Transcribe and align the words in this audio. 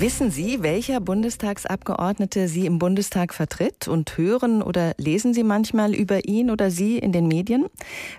Wissen 0.00 0.30
Sie, 0.30 0.62
welcher 0.62 0.98
Bundestagsabgeordnete 0.98 2.48
Sie 2.48 2.64
im 2.64 2.78
Bundestag 2.78 3.34
vertritt 3.34 3.86
und 3.86 4.16
hören 4.16 4.62
oder 4.62 4.94
lesen 4.96 5.34
Sie 5.34 5.44
manchmal 5.44 5.94
über 5.94 6.24
ihn 6.24 6.50
oder 6.50 6.70
sie 6.70 6.96
in 6.96 7.12
den 7.12 7.28
Medien? 7.28 7.66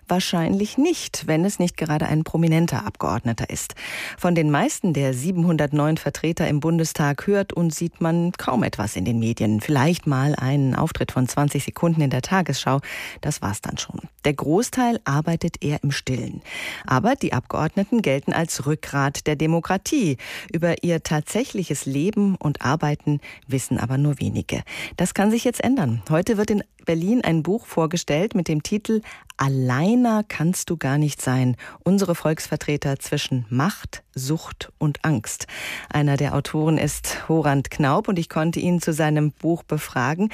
Wahrscheinlich 0.07 0.77
nicht, 0.77 1.25
wenn 1.25 1.43
es 1.43 1.57
nicht 1.57 1.77
gerade 1.77 2.05
ein 2.05 2.23
prominenter 2.23 2.85
Abgeordneter 2.85 3.49
ist. 3.49 3.73
Von 4.15 4.35
den 4.35 4.51
meisten 4.51 4.93
der 4.93 5.15
709 5.15 5.97
Vertreter 5.97 6.47
im 6.47 6.59
Bundestag 6.59 7.25
hört 7.25 7.51
und 7.51 7.73
sieht 7.73 7.99
man 7.99 8.31
kaum 8.33 8.61
etwas 8.61 8.95
in 8.95 9.03
den 9.03 9.17
Medien. 9.17 9.59
Vielleicht 9.59 10.05
mal 10.05 10.35
einen 10.35 10.75
Auftritt 10.75 11.11
von 11.11 11.27
20 11.27 11.63
Sekunden 11.63 12.01
in 12.01 12.11
der 12.11 12.21
Tagesschau. 12.21 12.81
Das 13.21 13.41
war's 13.41 13.59
dann 13.59 13.79
schon. 13.79 14.01
Der 14.23 14.35
Großteil 14.35 14.99
arbeitet 15.03 15.63
eher 15.63 15.81
im 15.81 15.89
Stillen. 15.89 16.43
Aber 16.85 17.15
die 17.15 17.33
Abgeordneten 17.33 18.03
gelten 18.03 18.33
als 18.33 18.67
Rückgrat 18.67 19.25
der 19.25 19.35
Demokratie. 19.35 20.17
Über 20.53 20.83
ihr 20.83 21.01
tatsächliches 21.01 21.70
berufliches 21.71 21.85
Leben 21.85 22.35
und 22.35 22.61
Arbeiten 22.61 23.19
wissen 23.47 23.77
aber 23.77 23.97
nur 23.97 24.19
wenige. 24.19 24.63
Das 24.97 25.13
kann 25.13 25.31
sich 25.31 25.43
jetzt 25.43 25.63
ändern. 25.63 26.01
Heute 26.09 26.37
wird 26.37 26.51
in 26.51 26.63
Berlin 26.85 27.21
ein 27.23 27.43
Buch 27.43 27.65
vorgestellt 27.65 28.35
mit 28.35 28.47
dem 28.47 28.63
Titel 28.63 29.01
Alleiner 29.37 30.23
kannst 30.27 30.69
du 30.69 30.77
gar 30.77 30.97
nicht 30.97 31.21
sein. 31.21 31.55
Unsere 31.83 32.13
Volksvertreter 32.13 32.99
zwischen 32.99 33.45
Macht, 33.49 34.03
Sucht 34.13 34.71
und 34.77 35.03
Angst. 35.03 35.47
Einer 35.89 36.17
der 36.17 36.35
Autoren 36.35 36.77
ist 36.77 37.27
Horand 37.29 37.71
Knaub 37.71 38.07
und 38.07 38.19
ich 38.19 38.29
konnte 38.29 38.59
ihn 38.59 38.81
zu 38.81 38.93
seinem 38.93 39.31
Buch 39.31 39.63
befragen. 39.63 40.29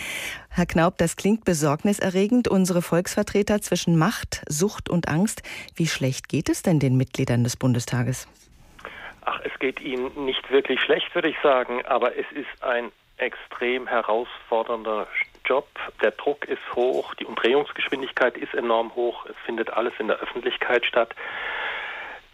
Herr 0.49 0.65
Knaub, 0.65 0.97
das 0.97 1.15
klingt 1.15 1.45
besorgniserregend. 1.45 2.47
Unsere 2.47 2.81
Volksvertreter 2.81 3.61
zwischen 3.61 3.97
Macht, 3.97 4.43
Sucht 4.49 4.89
und 4.89 5.07
Angst. 5.07 5.43
Wie 5.75 5.87
schlecht 5.87 6.27
geht 6.27 6.49
es 6.49 6.63
denn 6.63 6.79
den 6.79 6.97
Mitgliedern 6.97 7.43
des 7.43 7.55
Bundestages? 7.55 8.27
Ach, 9.29 9.41
es 9.43 9.59
geht 9.59 9.81
Ihnen 9.81 10.23
nicht 10.23 10.49
wirklich 10.51 10.79
schlecht, 10.79 11.13
würde 11.13 11.27
ich 11.27 11.35
sagen, 11.43 11.85
aber 11.85 12.15
es 12.17 12.25
ist 12.31 12.63
ein 12.63 12.93
extrem 13.17 13.85
herausfordernder 13.85 15.05
Job. 15.43 15.67
Der 16.01 16.11
Druck 16.11 16.45
ist 16.45 16.61
hoch, 16.73 17.13
die 17.15 17.25
Umdrehungsgeschwindigkeit 17.25 18.37
ist 18.37 18.53
enorm 18.53 18.95
hoch, 18.95 19.25
es 19.25 19.35
findet 19.45 19.69
alles 19.73 19.91
in 19.99 20.07
der 20.07 20.19
Öffentlichkeit 20.19 20.85
statt. 20.85 21.13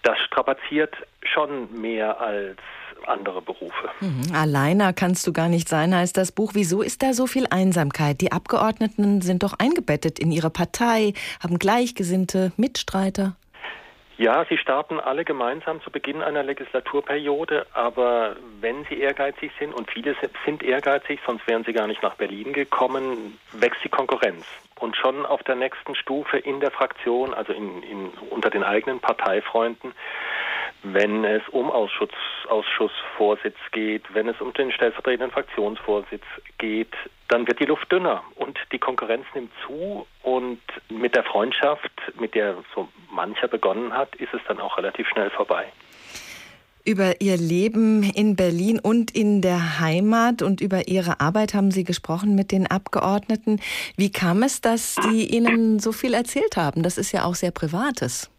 Das 0.04 0.20
strapaziert 0.20 0.96
schon 1.24 1.82
mehr 1.82 2.22
als 2.22 2.60
andere 3.08 3.42
Berufe. 3.42 3.90
Mhm. 4.00 4.36
Alleiner 4.36 4.94
kannst 4.94 5.26
du 5.26 5.34
gar 5.34 5.50
nicht 5.50 5.68
sein, 5.68 5.96
heißt 5.96 6.16
das 6.16 6.32
Buch. 6.32 6.52
Wieso 6.54 6.84
ist 6.84 7.02
da 7.02 7.14
so 7.14 7.26
viel 7.26 7.48
Einsamkeit? 7.50 8.22
Die 8.22 8.32
Abgeordneten 8.32 9.22
sind 9.22 9.42
doch 9.42 9.56
eingebettet 9.58 10.20
in 10.20 10.32
ihre 10.32 10.52
Partei, 10.52 11.14
haben 11.42 11.58
Gleichgesinnte, 11.58 12.52
Mitstreiter. 12.56 13.36
Ja, 14.24 14.46
sie 14.48 14.58
starten 14.58 15.02
alle 15.02 15.26
gemeinsam 15.26 15.82
zu 15.82 15.92
Beginn 15.92 16.22
einer 16.22 16.44
Legislaturperiode, 16.44 17.68
aber 17.74 18.38
wenn 18.62 18.86
sie 18.86 18.98
ehrgeizig 19.02 19.52
sind, 19.60 19.74
und 19.74 19.92
viele 19.92 20.16
sind 20.46 20.64
ehrgeizig, 20.64 21.20
sonst 21.26 21.46
wären 21.46 21.66
sie 21.66 21.74
gar 21.74 21.88
nicht 21.88 22.02
nach 22.02 22.16
Berlin 22.16 22.54
gekommen, 22.54 23.38
wächst 23.52 23.84
die 23.84 23.90
Konkurrenz. 23.90 24.46
Und 24.80 24.96
schon 24.96 25.26
auf 25.26 25.44
der 25.44 25.56
nächsten 25.56 25.94
Stufe 25.96 26.38
in 26.38 26.62
der 26.62 26.72
Fraktion, 26.72 27.34
also 27.34 27.52
in, 27.52 27.84
in, 27.84 28.12
unter 28.30 28.50
den 28.50 28.64
eigenen 28.64 29.02
Parteifreunden, 29.02 29.92
wenn 30.84 31.24
es 31.24 31.42
um 31.50 31.72
Ausschuss, 31.72 32.10
Ausschussvorsitz 32.50 33.58
geht, 33.72 34.04
wenn 34.14 34.28
es 34.28 34.40
um 34.42 34.54
den 34.54 34.72
stellvertretenden 34.72 35.32
Fraktionsvorsitz 35.32 36.24
geht, 36.58 36.94
dann 37.30 37.48
wird 37.48 37.60
die 37.60 37.66
Luft 37.66 37.92
dünner 37.92 38.22
und 38.36 38.60
die 38.72 38.80
Konkurrenz 38.80 39.26
nimmt 39.34 39.52
zu 39.66 40.06
und 40.22 40.60
mit 40.90 41.16
der 41.16 41.24
Freundschaft, 41.24 41.92
mit 42.20 42.36
der 42.36 42.58
so 42.76 42.90
mancher 43.12 43.48
begonnen 43.48 43.94
hat, 43.94 44.16
ist 44.18 44.34
es 44.34 44.42
dann 44.48 44.60
auch 44.60 44.78
relativ 44.78 45.08
schnell 45.08 45.30
vorbei. 45.30 45.66
Über 46.86 47.22
Ihr 47.22 47.38
Leben 47.38 48.04
in 48.04 48.36
Berlin 48.36 48.78
und 48.78 49.16
in 49.16 49.42
der 49.42 49.80
Heimat 49.80 50.42
und 50.42 50.60
über 50.60 50.90
Ihre 50.90 51.22
Arbeit 51.22 51.54
haben 51.54 51.72
Sie 51.72 51.86
gesprochen 51.86 52.36
mit 52.36 52.52
den 52.52 52.68
Abgeordneten. 52.68 53.62
Wie 53.96 54.12
kam 54.12 54.44
es, 54.44 54.60
dass 54.60 54.96
die 54.96 55.34
Ihnen 55.34 55.80
so 55.80 55.94
viel 55.94 56.14
erzählt 56.14 56.58
haben? 56.58 56.84
Das 56.84 56.98
ist 56.98 57.14
ja 57.14 57.24
auch 57.24 57.36
sehr 57.36 57.52
Privates. 57.52 58.30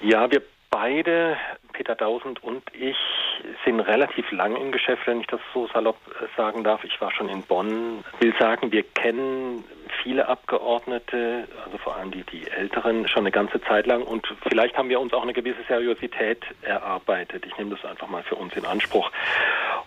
Ja, 0.00 0.30
wir 0.30 0.42
beide, 0.70 1.36
Peter 1.72 1.94
Dausend 1.94 2.42
und 2.42 2.62
ich, 2.72 2.96
sind 3.64 3.80
relativ 3.80 4.30
lang 4.32 4.56
im 4.56 4.72
Geschäft, 4.72 5.06
wenn 5.06 5.20
ich 5.20 5.26
das 5.26 5.40
so 5.52 5.66
salopp 5.68 5.96
äh, 6.08 6.26
sagen 6.36 6.64
darf. 6.64 6.84
Ich 6.84 7.00
war 7.00 7.10
schon 7.10 7.28
in 7.28 7.42
Bonn. 7.42 8.04
Will 8.20 8.34
sagen, 8.38 8.72
wir 8.72 8.82
kennen 8.82 9.64
viele 10.02 10.28
Abgeordnete, 10.28 11.48
also 11.64 11.78
vor 11.78 11.96
allem 11.96 12.10
die, 12.10 12.22
die 12.24 12.48
Älteren, 12.48 13.08
schon 13.08 13.22
eine 13.22 13.30
ganze 13.30 13.60
Zeit 13.62 13.86
lang 13.86 14.02
und 14.02 14.26
vielleicht 14.48 14.76
haben 14.76 14.88
wir 14.88 15.00
uns 15.00 15.12
auch 15.12 15.22
eine 15.22 15.32
gewisse 15.32 15.62
Seriosität 15.68 16.42
erarbeitet. 16.62 17.44
Ich 17.46 17.56
nehme 17.58 17.70
das 17.74 17.84
einfach 17.84 18.08
mal 18.08 18.22
für 18.22 18.36
uns 18.36 18.54
in 18.54 18.64
Anspruch. 18.64 19.10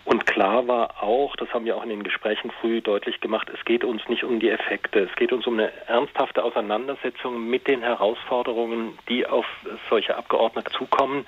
Und 0.04 0.26
klar 0.26 0.68
war 0.68 1.02
auch, 1.02 1.34
das 1.36 1.48
haben 1.54 1.64
wir 1.64 1.76
auch 1.76 1.82
in 1.82 1.88
den 1.88 2.02
Gesprächen 2.02 2.50
früh 2.60 2.82
deutlich 2.82 3.20
gemacht, 3.20 3.48
es 3.52 3.64
geht 3.64 3.84
uns 3.84 4.06
nicht 4.08 4.22
um 4.22 4.38
die 4.38 4.50
Effekte, 4.50 5.00
es 5.00 5.16
geht 5.16 5.32
uns 5.32 5.46
um 5.46 5.54
eine 5.54 5.72
ernsthafte 5.86 6.44
Auseinandersetzung 6.44 7.48
mit 7.48 7.66
den 7.66 7.80
Herausforderungen, 7.80 8.98
die 9.08 9.26
auf 9.26 9.46
solche 9.88 10.16
Abgeordnete 10.16 10.70
zukommen. 10.72 11.26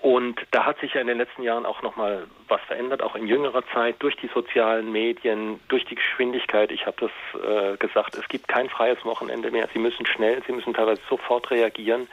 Und 0.00 0.38
da 0.52 0.64
hat 0.64 0.78
sich 0.78 0.94
ja 0.94 1.00
in 1.00 1.08
den 1.08 1.18
letzten 1.18 1.42
Jahren 1.42 1.66
auch 1.66 1.82
nochmal 1.82 2.26
was 2.46 2.60
verändert, 2.62 3.02
auch 3.02 3.16
in 3.16 3.26
jüngerer 3.26 3.64
Zeit 3.72 3.96
durch 3.98 4.16
die 4.16 4.28
sozialen 4.28 4.92
Medien, 4.92 5.58
durch 5.68 5.84
die 5.86 5.96
Geschwindigkeit. 5.96 6.70
Ich 6.70 6.86
habe 6.86 6.96
das 7.00 7.42
äh, 7.42 7.76
gesagt, 7.78 8.14
es 8.16 8.28
gibt 8.28 8.46
kein 8.46 8.68
freies 8.68 9.04
Wochenende 9.04 9.50
mehr. 9.50 9.68
Sie 9.72 9.80
müssen 9.80 10.06
schnell, 10.06 10.40
Sie 10.46 10.52
müssen 10.52 10.72
teilweise 10.72 11.02
sofort 11.08 11.50
reagieren. 11.50 12.06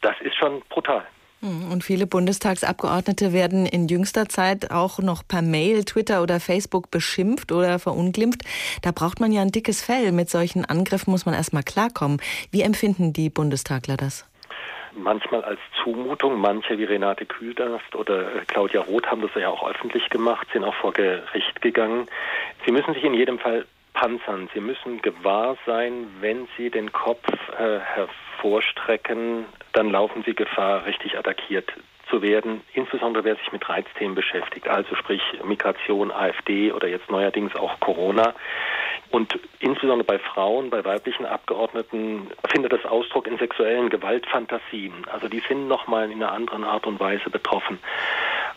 Das 0.00 0.18
ist 0.20 0.36
schon 0.36 0.62
brutal. 0.70 1.06
Hm, 1.40 1.70
und 1.70 1.84
viele 1.84 2.06
Bundestagsabgeordnete 2.06 3.32
werden 3.32 3.66
in 3.66 3.88
jüngster 3.88 4.28
Zeit 4.28 4.70
auch 4.70 4.98
noch 4.98 5.22
per 5.26 5.42
Mail, 5.42 5.84
Twitter 5.84 6.22
oder 6.22 6.40
Facebook 6.40 6.90
beschimpft 6.90 7.52
oder 7.52 7.78
verunglimpft. 7.78 8.42
Da 8.82 8.92
braucht 8.92 9.20
man 9.20 9.32
ja 9.32 9.42
ein 9.42 9.52
dickes 9.52 9.82
Fell. 9.82 10.12
Mit 10.12 10.30
solchen 10.30 10.64
Angriffen 10.64 11.10
muss 11.10 11.26
man 11.26 11.34
erstmal 11.34 11.62
klarkommen. 11.62 12.20
Wie 12.50 12.62
empfinden 12.62 13.12
die 13.12 13.30
Bundestagler 13.30 13.96
das? 13.96 14.24
manchmal 14.96 15.44
als 15.44 15.60
Zumutung. 15.82 16.40
Manche 16.40 16.78
wie 16.78 16.84
Renate 16.84 17.26
Kühldarst 17.26 17.94
oder 17.94 18.34
äh, 18.34 18.44
Claudia 18.46 18.80
Roth 18.80 19.06
haben 19.06 19.22
das 19.22 19.30
ja 19.34 19.48
auch 19.48 19.68
öffentlich 19.68 20.08
gemacht, 20.10 20.46
sind 20.52 20.64
auch 20.64 20.74
vor 20.74 20.92
Gericht 20.92 21.60
gegangen. 21.62 22.06
Sie 22.64 22.72
müssen 22.72 22.94
sich 22.94 23.04
in 23.04 23.14
jedem 23.14 23.38
Fall 23.38 23.66
panzern. 23.96 24.48
Sie 24.54 24.60
müssen 24.60 25.02
gewahr 25.02 25.56
sein, 25.66 26.06
wenn 26.20 26.46
Sie 26.56 26.70
den 26.70 26.92
Kopf 26.92 27.26
äh, 27.58 27.80
hervorstrecken, 27.80 29.46
dann 29.72 29.90
laufen 29.90 30.22
Sie 30.24 30.34
Gefahr, 30.34 30.86
richtig 30.86 31.18
attackiert 31.18 31.72
zu 32.08 32.22
werden, 32.22 32.60
insbesondere 32.72 33.24
wer 33.24 33.34
sich 33.34 33.50
mit 33.50 33.68
Reizthemen 33.68 34.14
beschäftigt, 34.14 34.68
also 34.68 34.94
sprich 34.94 35.22
Migration, 35.44 36.12
AfD 36.12 36.70
oder 36.70 36.86
jetzt 36.86 37.10
neuerdings 37.10 37.56
auch 37.56 37.80
Corona. 37.80 38.32
Und 39.10 39.38
insbesondere 39.58 40.04
bei 40.04 40.18
Frauen, 40.18 40.70
bei 40.70 40.84
weiblichen 40.84 41.26
Abgeordneten 41.26 42.30
findet 42.48 42.72
das 42.72 42.84
Ausdruck 42.84 43.26
in 43.26 43.38
sexuellen 43.38 43.88
Gewaltfantasien. 43.88 45.06
Also 45.10 45.28
die 45.28 45.42
sind 45.48 45.68
nochmal 45.68 46.10
in 46.10 46.22
einer 46.22 46.32
anderen 46.32 46.64
Art 46.64 46.86
und 46.86 47.00
Weise 47.00 47.30
betroffen 47.30 47.78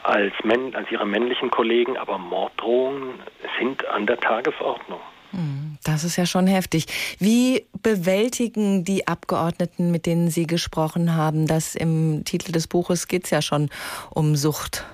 als, 0.03 0.33
als 0.73 0.91
ihre 0.91 1.05
männlichen 1.05 1.49
Kollegen, 1.49 1.97
aber 1.97 2.17
Morddrohungen 2.17 3.19
sind 3.57 3.85
an 3.87 4.05
der 4.05 4.19
Tagesordnung. 4.19 5.01
Hm, 5.31 5.77
das 5.83 6.03
ist 6.03 6.17
ja 6.17 6.25
schon 6.25 6.47
heftig. 6.47 6.85
Wie 7.19 7.65
bewältigen 7.83 8.83
die 8.83 9.07
Abgeordneten, 9.07 9.91
mit 9.91 10.05
denen 10.05 10.29
Sie 10.29 10.47
gesprochen 10.47 11.15
haben, 11.15 11.47
das 11.47 11.75
im 11.75 12.23
Titel 12.25 12.51
des 12.51 12.67
Buches 12.67 13.07
geht 13.07 13.25
es 13.25 13.29
ja 13.29 13.41
schon 13.41 13.69
um 14.09 14.35
Sucht? 14.35 14.85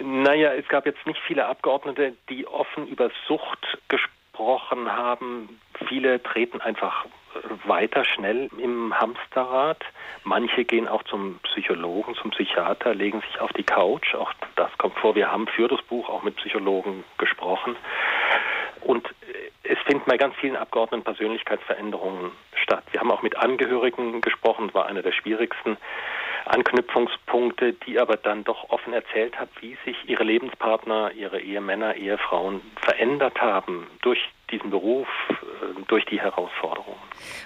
Naja, 0.00 0.52
es 0.54 0.66
gab 0.68 0.86
jetzt 0.86 1.06
nicht 1.06 1.20
viele 1.26 1.46
Abgeordnete, 1.46 2.14
die 2.28 2.46
offen 2.46 2.88
über 2.88 3.10
Sucht 3.28 3.78
gesprochen 3.88 4.22
gesprochen 4.32 4.90
haben, 4.90 5.60
viele 5.88 6.22
treten 6.22 6.60
einfach 6.60 7.06
weiter 7.64 8.04
schnell 8.04 8.48
im 8.58 8.98
Hamsterrad. 8.98 9.84
Manche 10.24 10.64
gehen 10.64 10.88
auch 10.88 11.02
zum 11.04 11.38
Psychologen, 11.44 12.14
zum 12.14 12.30
Psychiater, 12.30 12.94
legen 12.94 13.20
sich 13.22 13.40
auf 13.40 13.52
die 13.52 13.62
Couch. 13.62 14.14
Auch 14.14 14.32
das 14.56 14.70
kommt 14.78 14.98
vor. 14.98 15.14
Wir 15.14 15.30
haben 15.30 15.46
für 15.46 15.68
das 15.68 15.80
Buch 15.82 16.08
auch 16.08 16.22
mit 16.22 16.36
Psychologen 16.36 17.04
gesprochen. 17.18 17.76
Und 18.80 19.08
es 19.64 19.78
finden 19.86 20.04
bei 20.06 20.16
ganz 20.16 20.34
vielen 20.40 20.56
Abgeordneten 20.56 21.04
Persönlichkeitsveränderungen 21.04 22.32
statt. 22.54 22.84
Wir 22.90 23.00
haben 23.00 23.10
auch 23.10 23.22
mit 23.22 23.36
Angehörigen 23.36 24.20
gesprochen, 24.20 24.72
war 24.74 24.86
einer 24.86 25.02
der 25.02 25.12
schwierigsten 25.12 25.76
Anknüpfungspunkte, 26.46 27.74
die 27.86 27.98
aber 28.00 28.16
dann 28.16 28.44
doch 28.44 28.70
offen 28.70 28.92
erzählt 28.92 29.38
hat, 29.38 29.48
wie 29.60 29.76
sich 29.84 29.96
ihre 30.06 30.24
Lebenspartner, 30.24 31.12
ihre 31.12 31.40
Ehemänner, 31.40 31.94
Ehefrauen 31.94 32.60
verändert 32.80 33.40
haben 33.40 33.86
durch 34.02 34.18
diesen 34.50 34.70
Beruf, 34.70 35.08
äh, 35.30 35.34
durch 35.86 36.04
die 36.06 36.20
Herausforderungen. 36.20 36.98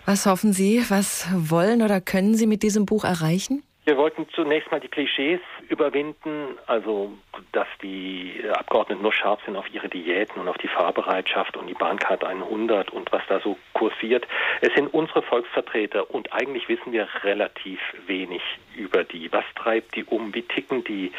Was 0.07 0.27
hoffen 0.27 0.53
Sie, 0.53 0.85
was 0.89 1.29
wollen 1.33 1.83
oder 1.83 2.01
können 2.01 2.35
Sie 2.35 2.47
mit 2.47 2.63
diesem 2.63 2.87
Buch 2.87 3.05
erreichen? 3.05 3.63
Wir 3.87 3.97
wollten 3.97 4.29
zunächst 4.31 4.69
mal 4.73 4.81
die 4.81 4.89
Klischees 4.89 5.39
überwinden, 5.69 6.59
also 6.67 7.13
dass 7.53 7.69
die 7.81 8.43
Abgeordneten 8.53 9.01
nur 9.01 9.13
scharf 9.13 9.39
sind 9.45 9.55
auf 9.55 9.73
ihre 9.73 9.89
Diäten 9.89 10.41
und 10.41 10.49
auf 10.49 10.59
die 10.59 10.67
Fahrbereitschaft 10.67 11.57
und 11.57 11.69
die 11.69 11.75
Bahnkarte 11.75 12.27
100 12.27 12.91
und 12.91 13.13
was 13.13 13.23
da 13.29 13.39
so 13.39 13.57
kursiert. 13.75 14.27
Es 14.61 14.75
sind 14.75 14.93
unsere 14.93 15.23
Volksvertreter 15.23 16.11
und 16.11 16.33
eigentlich 16.33 16.69
wissen 16.69 16.91
wir 16.91 17.07
relativ 17.23 17.79
wenig 18.09 18.43
über 18.75 19.05
die. 19.05 19.33
Was 19.33 19.45
treibt 19.55 19.95
die 19.95 20.03
um? 20.03 20.35
Wie 20.35 20.43
ticken 20.43 20.83
die? 20.83 21.13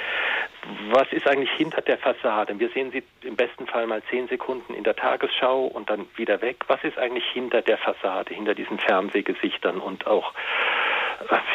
was 0.90 1.12
ist 1.12 1.28
eigentlich 1.28 1.52
hinter 1.52 1.81
der 1.81 1.98
Fassade? 1.98 2.60
Wir 2.60 2.69
sehen 2.69 2.92
sie 2.92 3.04
im 3.22 3.36
besten 3.36 3.68
Fall 3.68 3.88
mal 3.88 4.02
zehn 4.10 4.28
Sekunden 4.28 4.74
in 4.74 4.84
der 4.84 4.96
Tagesschau 4.96 5.66
und 5.66 5.90
dann 5.90 6.08
wieder 6.16 6.42
weg. 6.42 6.58
Was 6.68 6.84
ist 6.84 6.98
eigentlich 6.98 7.25
hinter 7.31 7.62
der 7.62 7.78
Fassade, 7.78 8.34
hinter 8.34 8.54
diesen 8.54 8.80
Fernsehgesichtern 8.80 9.80
und 9.80 10.08
auch 10.08 10.34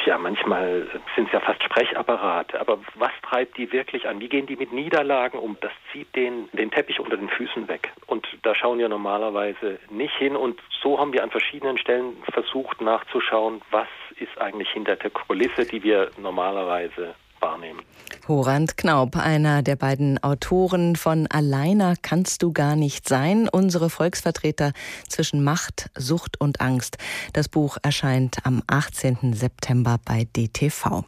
ja, 0.06 0.18
manchmal 0.18 0.86
sind 1.16 1.26
es 1.26 1.32
ja 1.32 1.40
fast 1.40 1.62
Sprechapparate, 1.62 2.60
aber 2.60 2.78
was 2.94 3.12
treibt 3.22 3.56
die 3.56 3.72
wirklich 3.72 4.08
an? 4.08 4.20
Wie 4.20 4.28
gehen 4.28 4.46
die 4.46 4.56
mit 4.56 4.72
Niederlagen 4.72 5.38
um? 5.38 5.56
Das 5.60 5.72
zieht 5.92 6.14
den, 6.14 6.48
den 6.52 6.70
Teppich 6.70 7.00
unter 7.00 7.16
den 7.16 7.28
Füßen 7.28 7.68
weg. 7.68 7.90
Und 8.06 8.26
da 8.42 8.54
schauen 8.54 8.78
wir 8.78 8.88
normalerweise 8.88 9.78
nicht 9.90 10.14
hin. 10.16 10.36
Und 10.36 10.60
so 10.82 10.98
haben 10.98 11.12
wir 11.12 11.22
an 11.22 11.30
verschiedenen 11.30 11.78
Stellen 11.78 12.16
versucht 12.32 12.80
nachzuschauen, 12.80 13.62
was 13.70 13.88
ist 14.18 14.38
eigentlich 14.40 14.70
hinter 14.70 14.96
der 14.96 15.10
Kulisse, 15.10 15.64
die 15.64 15.82
wir 15.82 16.10
normalerweise 16.18 17.14
wahrnehmen. 17.42 17.82
Horand 18.28 18.76
Knaub, 18.76 19.16
einer 19.16 19.62
der 19.62 19.76
beiden 19.76 20.22
Autoren 20.22 20.96
von 20.96 21.26
Alleiner 21.26 21.94
kannst 22.00 22.42
du 22.42 22.52
gar 22.52 22.76
nicht 22.76 23.08
sein, 23.08 23.48
unsere 23.50 23.90
Volksvertreter 23.90 24.72
zwischen 25.08 25.42
Macht, 25.42 25.90
Sucht 25.96 26.40
und 26.40 26.60
Angst. 26.60 26.98
Das 27.32 27.48
Buch 27.48 27.78
erscheint 27.82 28.38
am 28.44 28.62
18. 28.68 29.34
September 29.34 29.98
bei 30.04 30.28
DTV. 30.36 31.04